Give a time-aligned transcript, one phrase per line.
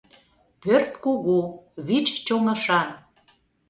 [0.61, 1.39] Пӧрт кугу,
[1.87, 2.89] вич чоҥышан.